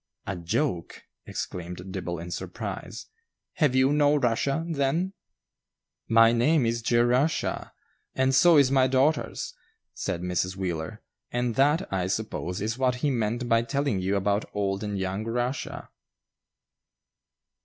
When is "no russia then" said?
3.93-5.13